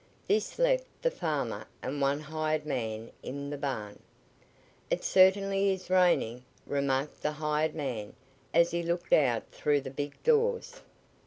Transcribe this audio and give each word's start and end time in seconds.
This 0.27 0.57
left 0.57 0.87
the 1.03 1.11
farmer 1.11 1.67
and 1.83 2.01
one 2.01 2.21
hired 2.21 2.65
man 2.65 3.11
in 3.21 3.51
the 3.51 3.57
barn. 3.59 3.99
"It 4.89 5.03
certainly 5.03 5.69
is 5.71 5.91
rainin'," 5.91 6.41
remarked 6.65 7.21
the 7.21 7.33
hired 7.33 7.75
man 7.75 8.13
as 8.51 8.71
he 8.71 8.81
looked 8.81 9.13
out 9.13 9.51
through 9.51 9.81
the 9.81 9.91
big 9.91 10.23
doors. 10.23 10.81